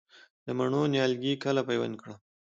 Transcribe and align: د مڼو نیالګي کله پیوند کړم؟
د 0.45 0.47
مڼو 0.57 0.81
نیالګي 0.93 1.33
کله 1.43 1.61
پیوند 1.69 1.93
کړم؟ 2.01 2.19